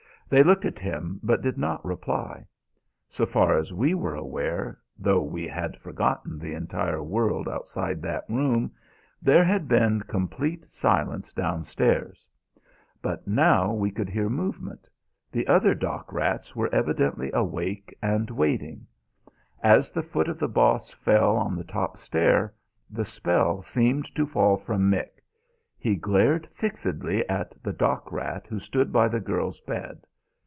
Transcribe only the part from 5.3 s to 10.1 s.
had forgotten the entire world outside that room, there had been